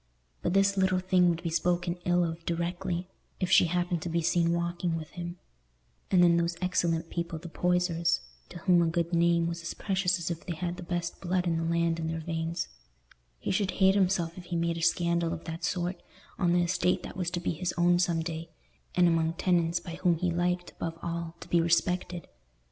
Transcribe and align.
But 0.41 0.53
this 0.53 0.77
little 0.77 0.97
thing 0.97 1.29
would 1.29 1.43
be 1.43 1.51
spoken 1.51 1.95
ill 2.05 2.23
of 2.23 2.43
directly, 2.43 3.07
if 3.39 3.51
she 3.51 3.65
happened 3.65 4.01
to 4.01 4.09
be 4.09 4.23
seen 4.23 4.51
walking 4.51 4.95
with 4.97 5.11
him; 5.11 5.37
and 6.09 6.23
then 6.23 6.37
those 6.37 6.57
excellent 6.59 7.11
people, 7.11 7.37
the 7.37 7.49
Poysers, 7.49 8.19
to 8.49 8.57
whom 8.61 8.81
a 8.81 8.87
good 8.87 9.13
name 9.13 9.45
was 9.45 9.61
as 9.61 9.75
precious 9.75 10.17
as 10.17 10.31
if 10.31 10.43
they 10.43 10.55
had 10.55 10.77
the 10.77 10.81
best 10.81 11.21
blood 11.21 11.45
in 11.45 11.55
the 11.57 11.63
land 11.63 11.99
in 11.99 12.07
their 12.07 12.19
veins—he 12.19 13.51
should 13.51 13.69
hate 13.77 13.93
himself 13.93 14.35
if 14.39 14.45
he 14.45 14.55
made 14.55 14.77
a 14.79 14.81
scandal 14.81 15.33
of 15.33 15.43
that 15.43 15.63
sort, 15.63 16.01
on 16.39 16.51
the 16.51 16.63
estate 16.63 17.03
that 17.03 17.15
was 17.15 17.29
to 17.29 17.39
be 17.39 17.51
his 17.51 17.71
own 17.77 17.99
some 17.99 18.21
day, 18.21 18.49
and 18.95 19.07
among 19.07 19.33
tenants 19.33 19.79
by 19.79 19.93
whom 20.01 20.17
he 20.17 20.31
liked, 20.31 20.71
above 20.71 20.97
all, 21.03 21.35
to 21.39 21.47
be 21.47 21.61
respected. 21.61 22.27